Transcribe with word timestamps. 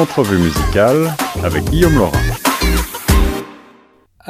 Entrevue 0.00 0.38
musicale 0.38 1.14
avec 1.44 1.64
Guillaume 1.64 1.98
Laurent. 1.98 2.49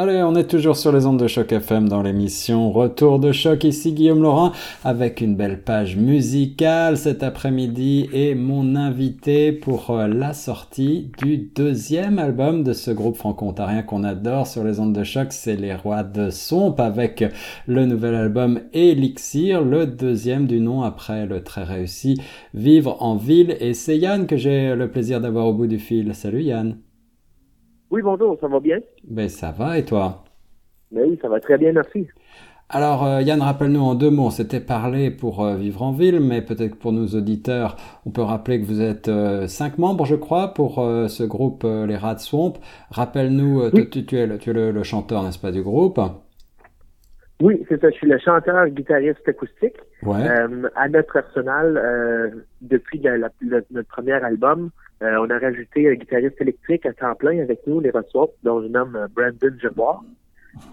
Allez, 0.02 0.22
on 0.22 0.34
est 0.34 0.48
toujours 0.48 0.78
sur 0.78 0.92
les 0.92 1.04
ondes 1.04 1.20
de 1.20 1.26
Choc 1.26 1.52
FM 1.52 1.86
dans 1.86 2.00
l'émission 2.00 2.72
Retour 2.72 3.18
de 3.18 3.32
Choc. 3.32 3.64
Ici 3.64 3.92
Guillaume 3.92 4.22
Laurent 4.22 4.52
avec 4.82 5.20
une 5.20 5.36
belle 5.36 5.60
page 5.62 5.98
musicale 5.98 6.96
cet 6.96 7.22
après-midi 7.22 8.08
et 8.10 8.34
mon 8.34 8.76
invité 8.76 9.52
pour 9.52 9.90
euh, 9.90 10.08
la 10.08 10.32
sortie 10.32 11.10
du 11.18 11.50
deuxième 11.54 12.18
album 12.18 12.64
de 12.64 12.72
ce 12.72 12.90
groupe 12.90 13.16
franco-ontarien 13.16 13.82
qu'on 13.82 14.02
adore 14.02 14.46
sur 14.46 14.64
les 14.64 14.80
ondes 14.80 14.94
de 14.94 15.04
Choc. 15.04 15.34
C'est 15.34 15.56
Les 15.56 15.74
Rois 15.74 16.02
de 16.02 16.30
Somp 16.30 16.80
avec 16.80 17.22
le 17.66 17.84
nouvel 17.84 18.14
album 18.14 18.60
Elixir, 18.72 19.60
le 19.60 19.86
deuxième 19.86 20.46
du 20.46 20.60
nom 20.60 20.80
après 20.80 21.26
le 21.26 21.44
très 21.44 21.64
réussi 21.64 22.18
Vivre 22.54 22.96
en 23.00 23.16
ville. 23.16 23.54
Et 23.60 23.74
c'est 23.74 23.98
Yann 23.98 24.26
que 24.26 24.38
j'ai 24.38 24.74
le 24.74 24.90
plaisir 24.90 25.20
d'avoir 25.20 25.44
au 25.44 25.52
bout 25.52 25.66
du 25.66 25.78
fil. 25.78 26.14
Salut 26.14 26.42
Yann. 26.42 26.76
Oui, 27.90 28.02
bonjour, 28.02 28.38
ça 28.40 28.46
va 28.46 28.60
bien? 28.60 28.78
Ben, 29.08 29.28
ça 29.28 29.50
va, 29.50 29.76
et 29.76 29.84
toi? 29.84 30.22
Ben 30.92 31.06
oui, 31.08 31.18
ça 31.20 31.28
va 31.28 31.40
très 31.40 31.58
bien, 31.58 31.72
merci. 31.72 32.06
Alors, 32.68 33.04
euh, 33.04 33.20
Yann, 33.20 33.42
rappelle-nous 33.42 33.80
en 33.80 33.96
deux 33.96 34.10
mots, 34.10 34.26
on 34.26 34.30
s'était 34.30 34.60
parlé 34.60 35.10
pour 35.10 35.44
euh, 35.44 35.56
Vivre 35.56 35.82
en 35.82 35.90
Ville, 35.90 36.20
mais 36.20 36.40
peut-être 36.40 36.78
pour 36.78 36.92
nos 36.92 37.08
auditeurs, 37.08 37.76
on 38.06 38.10
peut 38.10 38.22
rappeler 38.22 38.60
que 38.60 38.64
vous 38.64 38.80
êtes 38.80 39.08
euh, 39.08 39.48
cinq 39.48 39.76
membres, 39.78 40.04
je 40.04 40.14
crois, 40.14 40.54
pour 40.54 40.76
ce 40.76 41.24
groupe 41.24 41.64
Les 41.64 41.96
Rats 41.96 42.14
de 42.14 42.20
Swamp. 42.20 42.52
Rappelle-nous, 42.92 43.70
tu, 43.70 44.16
es, 44.16 44.26
le, 44.26 44.38
tu 44.38 44.50
es 44.50 44.52
le, 44.52 44.82
chanteur, 44.84 45.24
n'est-ce 45.24 45.40
pas, 45.40 45.50
du 45.50 45.62
groupe? 45.62 45.98
Oui, 47.42 47.60
c'est 47.68 47.80
ça, 47.80 47.90
je 47.90 47.96
suis 47.96 48.06
le 48.06 48.18
chanteur 48.18 48.68
guitariste 48.68 49.26
acoustique. 49.26 49.76
Ouais. 50.04 50.28
à 50.76 50.88
notre 50.88 51.16
arsenal, 51.16 52.44
depuis 52.60 53.00
notre 53.00 53.88
premier 53.88 54.12
album, 54.12 54.70
euh, 55.02 55.16
on 55.18 55.30
a 55.30 55.38
rajouté 55.38 55.88
un 55.90 55.94
guitariste 55.94 56.40
électrique 56.40 56.84
à 56.84 56.92
temps 56.92 57.14
plein 57.14 57.40
avec 57.40 57.60
nous, 57.66 57.80
les 57.80 57.90
ressources, 57.90 58.32
dont 58.42 58.62
je 58.62 58.68
nomme 58.68 58.96
euh, 58.96 59.08
Brandon 59.14 59.56
Jebois. 59.60 60.02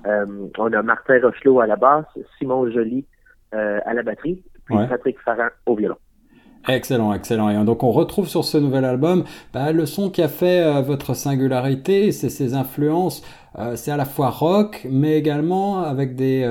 Euh, 0.05 0.25
on 0.57 0.73
a 0.73 0.81
Martin 0.81 1.19
Rochelot 1.21 1.61
à 1.61 1.67
la 1.67 1.77
basse, 1.77 2.05
Simon 2.37 2.69
Joly 2.69 3.05
à 3.53 3.93
la 3.93 4.03
batterie, 4.03 4.43
puis 4.65 4.75
Patrick 4.89 5.17
Farran 5.21 5.47
au 5.65 5.75
violon. 5.75 5.95
Excellent, 6.67 7.13
excellent. 7.13 7.49
Et 7.49 7.63
donc 7.63 7.81
on 7.81 7.91
retrouve 7.91 8.27
sur 8.27 8.43
ce 8.43 8.57
nouvel 8.57 8.83
album 8.83 9.23
bah, 9.53 9.71
le 9.71 9.85
son 9.85 10.09
qui 10.09 10.21
a 10.21 10.27
fait 10.27 10.81
votre 10.81 11.13
singularité, 11.13 12.11
c'est 12.11 12.29
ses 12.29 12.55
influences. 12.55 13.23
c'est 13.75 13.91
à 13.91 13.97
la 13.97 14.03
fois 14.03 14.29
rock, 14.29 14.85
mais 14.91 15.17
également 15.17 15.79
avec 15.79 16.15
des, 16.15 16.45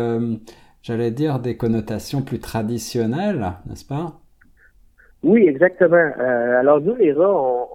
j'allais 0.83 1.11
dire, 1.11 1.39
des 1.39 1.59
connotations 1.59 2.23
plus 2.23 2.41
traditionnelles, 2.41 3.53
n'est-ce 3.67 3.85
pas? 3.85 4.21
Oui, 5.27 5.49
exactement. 5.49 5.97
Euh, 5.97 6.61
alors 6.61 6.81
nous, 6.81 6.95
les 6.95 7.13
rats, 7.13 7.69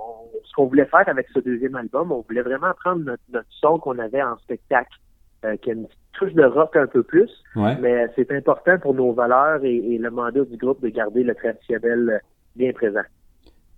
ce 0.46 0.54
qu'on 0.56 0.68
voulait 0.68 0.86
faire 0.86 1.04
avec 1.08 1.28
ce 1.34 1.40
deuxième 1.40 1.76
album, 1.76 2.14
on 2.14 2.22
voulait 2.22 2.44
vraiment 2.44 2.72
prendre 2.80 3.04
notre, 3.04 3.46
son 3.50 3.78
qu'on 3.78 4.00
avait 4.00 4.24
en 4.24 4.38
spectacle, 4.38 4.98
euh, 5.44 5.58
qui 5.58 5.72
a 5.72 5.74
une 5.74 5.88
touche 6.14 6.34
de 6.34 6.46
rock 6.46 6.78
un 6.78 6.88
peu 6.88 7.04
plus, 7.04 7.30
mais 7.56 8.08
c'est 8.16 8.32
important 8.32 8.78
pour 8.80 8.94
nos 8.94 9.12
valeurs 9.12 9.66
et, 9.66 9.98
le 9.98 10.10
mandat 10.10 10.46
du 10.46 10.56
groupe 10.56 10.82
de 10.82 10.88
garder 10.88 11.24
le 11.24 11.36
traditionnel 11.36 12.22
bien 12.56 12.72
présent. 12.72 13.04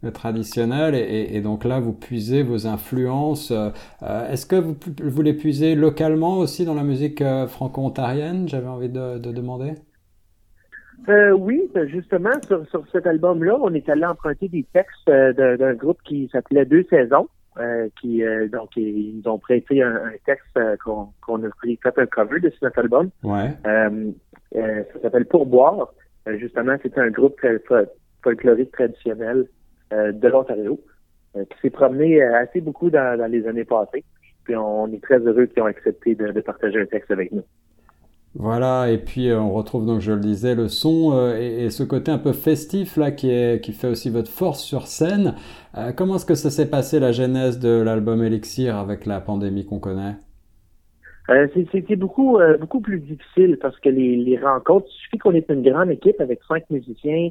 Le 0.03 0.11
traditionnel, 0.11 0.93
et, 0.93 1.41
donc 1.41 1.63
là, 1.63 1.79
vous 1.79 1.93
puisez 1.93 2.43
vos 2.43 2.67
influences. 2.67 3.51
Euh, 3.51 3.71
est-ce 4.29 4.45
que 4.45 4.55
vous, 4.55 4.75
vous 5.01 5.21
les 5.23 5.33
puisez 5.33 5.73
localement 5.73 6.37
aussi 6.37 6.63
dans 6.63 6.75
la 6.75 6.83
musique 6.83 7.23
franco-ontarienne 7.47 8.47
J'avais 8.47 8.67
envie 8.67 8.89
de 8.89 9.17
demander? 9.17 9.73
Euh, 11.09 11.31
oui, 11.31 11.69
ben, 11.73 11.87
justement, 11.87 12.31
sur, 12.47 12.67
sur 12.69 12.85
cet 12.91 13.05
album-là, 13.05 13.57
on 13.59 13.73
est 13.73 13.87
allé 13.89 14.05
emprunter 14.05 14.47
des 14.47 14.65
textes 14.73 15.09
euh, 15.09 15.33
d'un 15.57 15.73
groupe 15.73 16.01
qui 16.03 16.29
s'appelait 16.31 16.65
Deux 16.65 16.85
Saisons, 16.89 17.27
euh, 17.57 17.89
qui 18.01 18.23
donc 18.51 18.75
ils 18.77 19.21
ont 19.25 19.37
prêté 19.37 19.81
un, 19.83 20.11
texte 20.25 20.57
qu'on 20.83 21.43
a 21.43 21.49
pris, 21.57 21.77
fait 21.81 21.97
un 21.97 22.05
cover 22.05 22.39
de 22.39 22.51
cet 22.59 22.77
album. 22.77 23.09
Ouais. 23.23 23.51
ça 23.63 25.01
s'appelle 25.01 25.25
Pourboire. 25.25 25.93
justement, 26.37 26.75
c'est 26.81 26.97
un 26.97 27.09
groupe 27.09 27.39
folklorique 28.23 28.71
traditionnel 28.71 29.47
de 29.91 30.27
l'Ontario 30.27 30.79
qui 31.35 31.59
s'est 31.61 31.69
promené 31.69 32.21
assez 32.21 32.61
beaucoup 32.61 32.89
dans, 32.89 33.17
dans, 33.17 33.29
les 33.29 33.45
années 33.47 33.65
passées. 33.65 34.03
Puis 34.45 34.55
on 34.55 34.91
est 34.91 35.03
très 35.03 35.19
heureux 35.19 35.45
qu'ils 35.45 35.63
ont 35.63 35.67
accepté 35.67 36.15
de, 36.15 36.31
de 36.31 36.41
partager 36.41 36.79
un 36.79 36.85
texte 36.85 37.11
avec 37.11 37.31
nous. 37.31 37.43
Voilà, 38.35 38.89
et 38.89 38.97
puis 38.97 39.29
euh, 39.29 39.39
on 39.39 39.51
retrouve 39.51 39.85
donc, 39.85 39.99
je 39.99 40.11
le 40.11 40.19
disais, 40.19 40.55
le 40.55 40.67
son 40.67 41.11
euh, 41.13 41.37
et, 41.37 41.69
ce 41.69 41.83
côté 41.83 42.09
un 42.09 42.17
peu 42.17 42.33
festif 42.33 42.97
là 42.97 43.11
qui, 43.11 43.29
est, 43.29 43.63
qui 43.63 43.73
fait 43.73 43.87
aussi 43.87 44.09
votre 44.09 44.31
force 44.31 44.61
sur 44.61 44.87
scène. 44.87 45.35
Euh, 45.77 45.91
comment 45.95 46.15
est-ce 46.15 46.25
que 46.25 46.33
ça 46.33 46.49
s'est 46.49 46.69
passé 46.69 46.99
la 46.99 47.11
genèse 47.11 47.59
de 47.59 47.81
l'album 47.81 48.23
Elixir 48.23 48.75
avec 48.75 49.05
la 49.05 49.19
pandémie 49.19 49.65
qu'on 49.65 49.79
connaît? 49.79 50.15
C'était 51.71 51.95
beaucoup 51.95 52.37
beaucoup 52.59 52.81
plus 52.81 52.99
difficile 52.99 53.57
parce 53.61 53.79
que 53.79 53.87
les, 53.87 54.17
les 54.17 54.37
rencontres, 54.37 54.87
il 54.89 55.03
suffit 55.03 55.17
qu'on 55.19 55.31
ait 55.31 55.45
une 55.47 55.63
grande 55.63 55.89
équipe 55.89 56.19
avec 56.19 56.41
cinq 56.49 56.69
musiciens 56.69 57.29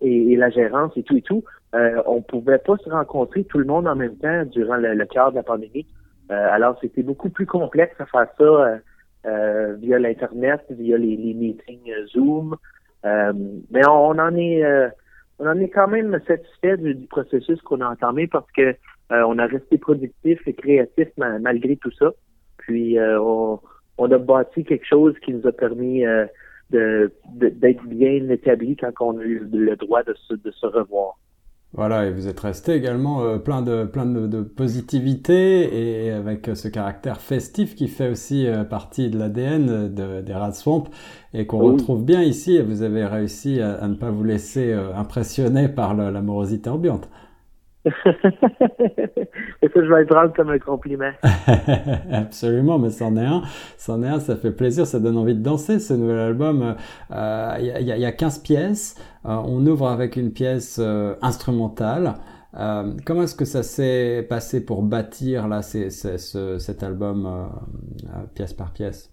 et, 0.00 0.36
la 0.36 0.50
gérance 0.50 0.92
et 0.94 1.02
tout 1.02 1.16
et 1.16 1.22
tout, 1.22 1.42
on 1.72 2.22
pouvait 2.22 2.58
pas 2.58 2.76
se 2.76 2.88
rencontrer 2.88 3.42
tout 3.42 3.58
le 3.58 3.64
monde 3.64 3.88
en 3.88 3.96
même 3.96 4.14
temps 4.18 4.44
durant 4.44 4.76
le, 4.76 4.94
le 4.94 5.06
quart 5.06 5.32
de 5.32 5.36
la 5.36 5.42
pandémie. 5.42 5.86
alors 6.28 6.78
c'était 6.80 7.02
beaucoup 7.02 7.30
plus 7.30 7.46
complexe 7.46 7.96
à 7.98 8.06
faire 8.06 8.28
ça 8.38 8.78
euh, 9.26 9.74
via 9.80 9.98
l'Internet, 9.98 10.60
via 10.70 10.98
les, 10.98 11.16
meetings 11.16 11.90
euh, 11.90 12.06
Zoom. 12.08 12.56
Euh, 13.04 13.32
mais 13.70 13.86
on, 13.86 14.18
en 14.18 14.36
est 14.36 14.62
on 15.38 15.46
en 15.46 15.58
est 15.58 15.68
quand 15.68 15.88
même 15.88 16.18
satisfait 16.26 16.76
du, 16.76 17.06
processus 17.06 17.60
qu'on 17.62 17.80
a 17.80 17.88
entamé 17.88 18.26
parce 18.26 18.50
que 18.52 18.74
on 19.10 19.38
a 19.38 19.46
resté 19.46 19.78
productif 19.78 20.40
et 20.46 20.54
créatif 20.54 21.08
malgré 21.16 21.76
tout 21.76 21.90
ça. 21.92 22.12
Puis 22.58 22.98
on, 22.98 23.60
on, 23.98 24.10
a 24.10 24.18
bâti 24.18 24.64
quelque 24.64 24.86
chose 24.86 25.14
qui 25.18 25.34
nous 25.34 25.46
a 25.46 25.52
permis 25.52 26.02
de, 26.70 27.12
d'être 27.34 27.84
bien 27.84 28.28
établi 28.30 28.76
quand 28.76 28.92
on 29.00 29.18
a 29.18 29.22
eu 29.22 29.46
le 29.52 29.76
droit 29.76 30.02
de 30.02 30.14
de 30.34 30.50
se 30.50 30.66
revoir. 30.66 31.18
Voilà, 31.76 32.06
et 32.06 32.12
vous 32.12 32.28
êtes 32.28 32.38
resté 32.38 32.74
également 32.74 33.22
euh, 33.22 33.38
plein 33.38 33.60
de 33.60 33.84
plein 33.84 34.06
de, 34.06 34.42
positivité 34.42 36.04
et 36.06 36.12
avec 36.12 36.48
ce 36.54 36.68
caractère 36.68 37.20
festif 37.20 37.74
qui 37.74 37.88
fait 37.88 38.08
aussi 38.08 38.46
euh, 38.46 38.62
partie 38.62 39.10
de 39.10 39.18
l'ADN 39.18 39.92
de, 39.92 40.20
des 40.20 40.32
Rats 40.34 40.52
Swamp 40.52 40.84
et 41.32 41.46
qu'on 41.46 41.58
retrouve 41.58 42.04
bien 42.04 42.22
ici. 42.22 42.54
Et 42.54 42.62
vous 42.62 42.82
avez 42.82 43.04
réussi 43.04 43.60
à, 43.60 43.88
ne 43.88 43.94
pas 43.94 44.12
vous 44.12 44.22
laisser 44.22 44.72
euh, 44.72 44.94
impressionner 44.94 45.68
par 45.68 45.94
la 45.94 46.22
morosité 46.22 46.70
ambiante. 46.70 47.08
Ça, 47.84 48.10
je 49.74 49.92
vais 49.92 50.00
le 50.00 50.06
prendre 50.06 50.32
comme 50.32 50.48
un 50.48 50.58
compliment? 50.58 51.12
Absolument, 52.10 52.78
mais 52.78 52.88
c'en 52.88 53.14
est 53.16 53.26
un. 53.26 53.42
C'en 53.76 54.02
est 54.02 54.08
un, 54.08 54.20
ça 54.20 54.36
fait 54.36 54.52
plaisir, 54.52 54.86
ça 54.86 55.00
donne 55.00 55.18
envie 55.18 55.34
de 55.34 55.42
danser 55.42 55.78
ce 55.78 55.92
nouvel 55.92 56.18
album. 56.18 56.76
Euh, 57.10 57.56
il 57.60 57.66
y, 57.82 58.00
y, 58.00 58.04
a 58.06 58.12
15 58.12 58.38
pièces. 58.38 58.94
Euh, 59.26 59.36
on 59.44 59.66
ouvre 59.66 59.88
avec 59.88 60.16
une 60.16 60.32
pièce 60.32 60.78
euh, 60.82 61.14
instrumentale. 61.20 62.14
comment 63.04 63.22
est-ce 63.24 63.34
que 63.34 63.44
ça 63.44 63.62
s'est 63.62 64.26
passé 64.28 64.64
pour 64.64 64.82
bâtir 64.82 65.46
là, 65.46 65.60
cet 65.60 66.82
album 66.82 67.50
pièce 68.34 68.54
par 68.54 68.72
pièce? 68.72 69.10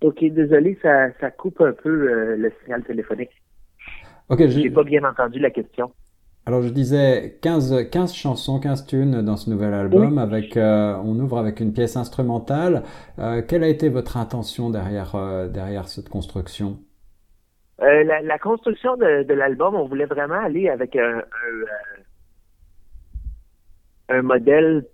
Ok, 0.00 0.24
désolé, 0.24 0.78
ça, 0.82 1.12
ça 1.20 1.30
coupe 1.30 1.60
un 1.60 1.72
peu 1.72 1.90
le 2.36 2.52
signal 2.62 2.82
téléphonique. 2.82 3.30
Ok, 4.28 4.46
j'ai 4.48 4.70
pas 4.70 4.84
bien 4.84 5.04
entendu 5.04 5.38
la 5.38 5.50
question. 5.50 5.92
Alors 6.48 6.62
je 6.62 6.70
disais 6.70 7.36
15, 7.42 7.90
15 7.90 8.14
chansons, 8.14 8.58
15 8.58 8.86
tunes 8.86 9.20
dans 9.20 9.36
ce 9.36 9.50
nouvel 9.50 9.74
album. 9.74 10.16
Avec, 10.16 10.56
euh, 10.56 10.94
on 11.04 11.18
ouvre 11.18 11.36
avec 11.36 11.60
une 11.60 11.74
pièce 11.74 11.94
instrumentale. 11.94 12.84
Euh, 13.18 13.42
quelle 13.46 13.62
a 13.62 13.68
été 13.68 13.90
votre 13.90 14.16
intention 14.16 14.70
derrière, 14.70 15.14
euh, 15.14 15.46
derrière 15.46 15.88
cette 15.88 16.08
construction? 16.08 16.78
La, 17.78 18.38
construction 18.38 18.96
de, 18.96 19.30
l'album, 19.34 19.74
on 19.74 19.86
voulait 19.86 20.06
vraiment 20.06 20.42
aller 20.42 20.70
avec 20.70 20.96
un, 20.96 21.22
un, 24.08 24.22
modèle, 24.22 24.86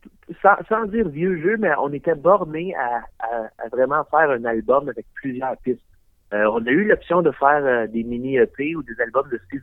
sans, 0.43 0.87
dire 0.87 1.09
vieux 1.09 1.41
jeu, 1.41 1.57
mais 1.57 1.71
on 1.81 1.93
était 1.93 2.17
borné 2.17 2.75
à, 2.75 3.05
à, 3.21 3.69
vraiment 3.71 4.03
faire 4.11 4.29
un 4.29 4.45
album 4.45 4.89
avec 4.89 5.07
plusieurs 5.15 5.57
pistes. 5.59 5.87
on 6.33 6.67
a 6.67 6.71
eu 6.71 6.85
l'option 6.85 7.23
de 7.23 7.31
faire 7.31 7.89
des 7.89 8.03
mini 8.03 8.39
EP 8.39 8.75
ou 8.75 8.83
des 8.83 9.01
albums 9.01 9.29
de 9.31 9.41
six 9.53 9.63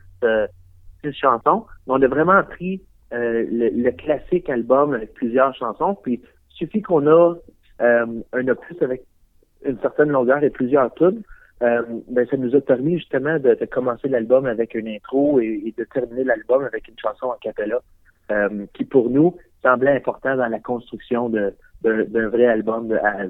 chansons. 1.10 1.66
On 1.86 2.00
a 2.00 2.06
vraiment 2.06 2.42
pris 2.44 2.80
euh, 3.12 3.44
le, 3.50 3.90
classique 3.90 4.48
album 4.48 4.94
avec 4.94 5.12
plusieurs 5.12 5.54
chansons, 5.54 5.96
puis 6.02 6.22
suffit 6.48 6.80
qu'on 6.80 7.06
a 7.06 7.34
euh, 7.82 8.06
un 8.32 8.48
opus 8.48 8.80
avec 8.80 9.02
une 9.64 9.78
certaine 9.80 10.08
longueur 10.08 10.42
et 10.42 10.50
plusieurs 10.50 10.92
tunes, 10.94 11.22
euh, 11.62 11.82
ben, 12.08 12.26
ça 12.28 12.36
nous 12.36 12.56
a 12.56 12.60
permis 12.60 12.98
justement 12.98 13.38
de, 13.38 13.54
commencer 13.66 14.08
l'album 14.08 14.46
avec 14.46 14.74
une 14.74 14.88
intro 14.88 15.40
et, 15.40 15.74
de 15.76 15.84
terminer 15.84 16.24
l'album 16.24 16.64
avec 16.64 16.88
une 16.88 16.98
chanson 16.98 17.30
a 17.30 17.38
cappella, 17.40 17.80
qui 18.72 18.84
pour 18.84 19.10
nous 19.10 19.36
semblait 19.62 19.94
important 19.94 20.36
dans 20.36 20.48
la 20.48 20.58
construction 20.58 21.28
d'un 21.28 22.28
vrai 22.28 22.46
album 22.46 22.88
de 22.88 22.96
A. 22.96 23.26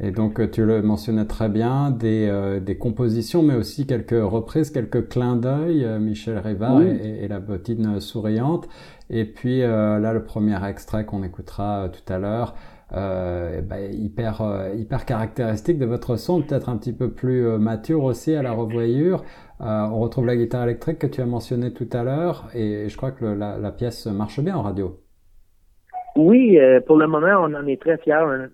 Et 0.00 0.10
donc, 0.10 0.40
euh, 0.40 0.48
tu 0.50 0.64
le 0.64 0.80
mentionnais 0.80 1.26
très 1.26 1.50
bien, 1.50 1.90
des, 1.90 2.26
euh, 2.30 2.60
des 2.60 2.78
compositions, 2.78 3.42
mais 3.42 3.54
aussi 3.54 3.86
quelques 3.86 4.22
reprises, 4.22 4.70
quelques 4.70 5.08
clins 5.08 5.36
d'œil, 5.36 5.84
euh, 5.84 5.98
Michel 5.98 6.38
Rivard 6.38 6.80
et, 6.82 7.28
la 7.28 7.40
bottine 7.40 8.00
souriante. 8.00 8.68
Et 9.10 9.26
puis 9.26 9.60
là, 9.60 10.12
le 10.12 10.24
premier 10.24 10.56
extrait 10.66 11.04
qu'on 11.04 11.22
écoutera 11.22 11.88
tout 11.90 12.12
à 12.12 12.18
l'heure, 12.18 12.54
euh, 12.94 13.60
ben, 13.60 13.92
hyper, 13.92 14.42
hyper 14.74 15.04
caractéristique 15.04 15.78
de 15.78 15.86
votre 15.86 16.16
son, 16.16 16.42
peut-être 16.42 16.68
un 16.68 16.76
petit 16.76 16.92
peu 16.92 17.10
plus 17.10 17.42
mature 17.58 18.04
aussi 18.04 18.34
à 18.34 18.42
la 18.42 18.52
revoyure. 18.52 19.22
on 19.60 19.98
retrouve 20.00 20.26
la 20.26 20.36
guitare 20.36 20.64
électrique 20.64 20.98
que 20.98 21.06
tu 21.06 21.20
as 21.20 21.26
mentionné 21.26 21.72
tout 21.72 21.88
à 21.92 22.02
l'heure, 22.02 22.48
et 22.54 22.88
je 22.88 22.96
crois 22.96 23.12
que 23.12 23.24
la, 23.24 23.58
la, 23.58 23.72
pièce 23.72 24.06
marche 24.06 24.40
bien 24.40 24.56
en 24.56 24.62
radio. 24.62 24.98
Oui, 26.16 26.58
pour 26.86 26.96
le 26.96 27.06
moment, 27.06 27.36
on 27.40 27.54
en 27.54 27.66
est 27.66 27.80
très 27.80 27.98
fiers. 27.98 28.14
On, 28.14 28.32
est, 28.32 28.48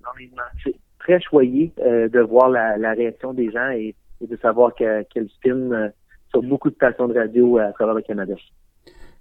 très 1.08 1.20
choyé 1.20 1.72
euh, 1.81 2.08
de 2.08 2.20
voir 2.20 2.50
la, 2.50 2.93
réaction 2.93 3.32
des 3.32 3.50
gens 3.50 3.70
et, 3.70 3.94
de 4.20 4.37
savoir 4.37 4.75
qu'elle 4.75 5.06
filme 5.43 5.72
euh, 5.72 5.88
sur 6.31 6.43
beaucoup 6.43 6.69
de 6.69 6.75
stations 6.75 7.08
de 7.08 7.19
radio 7.19 7.58
à 7.58 7.72
travers 7.72 7.94
le 7.94 8.02
Canada. 8.02 8.34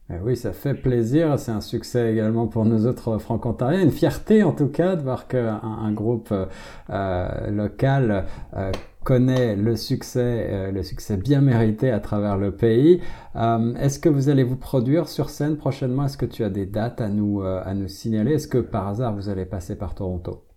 Eh 0.09 0.15
oui, 0.21 0.35
ça 0.35 0.51
fait 0.51 0.73
plaisir. 0.73 1.37
C'est 1.39 1.51
un 1.51 1.61
succès 1.61 2.11
également 2.11 2.47
pour 2.47 2.65
nous 2.65 2.87
autres 2.87 3.17
franco-ontariens. 3.17 3.81
Une 3.81 3.91
fierté 3.91 4.43
en 4.43 4.53
tout 4.53 4.69
cas 4.69 4.95
de 4.95 5.01
voir 5.01 5.27
qu'un 5.27 5.61
un 5.61 5.91
groupe 5.91 6.33
euh, 6.89 7.51
local 7.51 8.25
connaît 9.03 9.55
le 9.55 9.75
succès, 9.75 10.71
le 10.71 10.83
succès 10.83 11.17
bien 11.17 11.41
mérité 11.41 11.91
à 11.91 11.99
travers 11.99 12.37
le 12.37 12.51
pays. 12.51 13.01
Est-ce 13.35 13.99
que 13.99 14.09
vous 14.09 14.29
allez 14.29 14.43
vous 14.43 14.57
produire 14.57 15.07
sur 15.07 15.29
scène 15.29 15.57
prochainement? 15.57 16.05
Est-ce 16.05 16.17
que 16.17 16.25
tu 16.25 16.43
as 16.43 16.49
des 16.49 16.65
dates 16.65 17.01
à 17.01 17.09
nous, 17.09 17.41
à 17.41 17.73
nous 17.73 17.87
signaler? 17.87 18.33
Est-ce 18.33 18.47
que 18.47 18.59
par 18.59 18.87
hasard 18.87 19.13
vous 19.13 19.29
allez 19.29 19.45
passer 19.45 19.77
par 19.77 19.93
Toronto? 19.93 20.47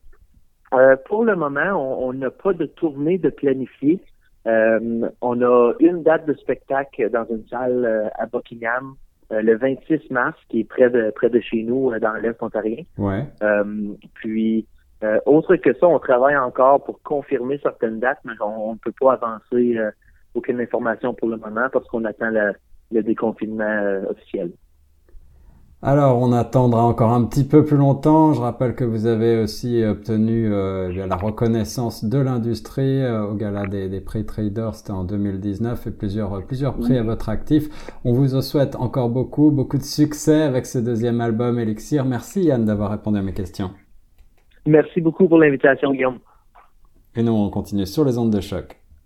Euh, 0.72 0.96
pour 1.06 1.24
le 1.24 1.36
moment, 1.36 2.04
on 2.04 2.12
n'a 2.12 2.30
pas 2.30 2.52
de 2.52 2.66
tournée 2.66 3.18
de 3.18 3.30
planifier. 3.30 4.00
Euh, 4.46 5.08
on 5.20 5.42
a 5.42 5.72
une 5.80 6.02
date 6.02 6.26
de 6.26 6.34
spectacle 6.34 7.10
dans 7.10 7.26
une 7.28 7.46
salle 7.48 7.84
euh, 7.84 8.08
à 8.18 8.26
Buckingham 8.26 8.94
le 9.32 9.56
26 9.56 10.10
mars, 10.10 10.36
qui 10.48 10.60
est 10.60 10.64
près 10.64 10.90
de 10.90 11.12
près 11.14 11.30
de 11.30 11.38
chez 11.38 11.62
nous, 11.62 11.96
dans 12.00 12.14
l'Est 12.14 12.42
ontarien. 12.42 12.82
Ouais. 12.98 13.24
puis, 14.14 14.66
autre 15.24 15.54
que 15.54 15.72
ça, 15.74 15.86
on 15.86 16.00
travaille 16.00 16.36
encore 16.36 16.82
pour 16.82 17.00
confirmer 17.02 17.60
certaines 17.62 18.00
dates, 18.00 18.18
mais 18.24 18.32
on 18.40 18.72
ne 18.72 18.78
peut 18.78 18.92
pas 19.00 19.12
avancer 19.12 19.78
aucune 20.34 20.60
information 20.60 21.14
pour 21.14 21.28
le 21.28 21.36
moment 21.36 21.68
parce 21.72 21.86
qu'on 21.86 22.04
attend 22.06 22.32
le 22.90 23.02
déconfinement 23.04 24.02
officiel. 24.08 24.50
Alors, 25.82 26.20
on 26.20 26.32
attendra 26.32 26.84
encore 26.84 27.10
un 27.10 27.24
petit 27.24 27.42
peu 27.42 27.64
plus 27.64 27.78
longtemps. 27.78 28.34
Je 28.34 28.40
rappelle 28.40 28.74
que 28.74 28.84
vous 28.84 29.06
avez 29.06 29.40
aussi 29.40 29.82
obtenu 29.82 30.52
euh, 30.52 31.06
la 31.06 31.16
reconnaissance 31.16 32.04
de 32.04 32.18
l'industrie 32.18 33.02
euh, 33.02 33.24
au 33.24 33.34
gala 33.34 33.66
des, 33.66 33.88
des 33.88 34.02
prix 34.02 34.26
Traders, 34.26 34.74
c'était 34.74 34.90
en 34.90 35.04
2019, 35.04 35.86
et 35.86 35.90
plusieurs, 35.90 36.44
plusieurs 36.44 36.76
prix 36.76 36.98
à 36.98 37.02
votre 37.02 37.30
actif. 37.30 37.68
On 38.04 38.12
vous 38.12 38.38
souhaite 38.42 38.76
encore 38.76 39.08
beaucoup, 39.08 39.50
beaucoup 39.50 39.78
de 39.78 39.82
succès 39.82 40.42
avec 40.42 40.66
ce 40.66 40.78
deuxième 40.78 41.22
album 41.22 41.58
Elixir. 41.58 42.04
Merci 42.04 42.42
Yann 42.42 42.66
d'avoir 42.66 42.90
répondu 42.90 43.18
à 43.18 43.22
mes 43.22 43.32
questions. 43.32 43.70
Merci 44.66 45.00
beaucoup 45.00 45.28
pour 45.28 45.38
l'invitation, 45.38 45.92
Guillaume. 45.92 46.18
Et 47.16 47.22
nous, 47.22 47.32
on 47.32 47.48
continue 47.48 47.86
sur 47.86 48.04
les 48.04 48.18
ondes 48.18 48.30
de 48.30 48.42
choc. 48.42 48.79